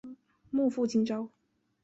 [0.49, 1.29] 莫负今朝！